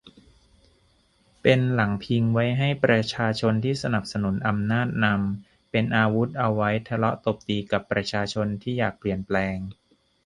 [1.41, 9.57] เป็นหลังพิงไว้ให้ประชาชนที่สนับสนุนอำนาจนำ เป็นอาวุธเอาไว้ทะเลาะตบตีกับประชาชนที่อยากเปลี่ยนแปลง